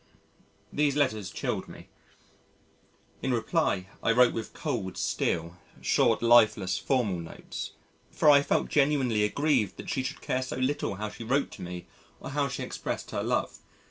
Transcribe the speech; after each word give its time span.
These 0.73 0.95
letters 0.95 1.29
chilled 1.29 1.67
me. 1.67 1.87
In 3.21 3.31
reply, 3.35 3.85
I 4.01 4.11
wrote 4.13 4.33
with 4.33 4.51
cold 4.51 4.97
steel 4.97 5.57
short, 5.79 6.23
lifeless 6.23 6.79
formal 6.79 7.19
notes, 7.19 7.73
for 8.09 8.27
I 8.27 8.41
felt 8.41 8.67
genuinely 8.69 9.23
aggrieved 9.23 9.77
that 9.77 9.91
she 9.91 10.01
should 10.01 10.19
care 10.21 10.41
so 10.41 10.55
little 10.55 10.95
how 10.95 11.09
she 11.09 11.23
wrote 11.23 11.51
to 11.51 11.61
me 11.61 11.85
or 12.19 12.31
how 12.31 12.47
she 12.47 12.63
expressed 12.63 13.11
her 13.11 13.21
love. 13.21 13.59